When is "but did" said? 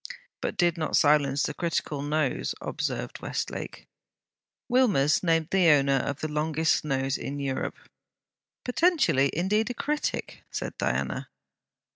0.41-0.79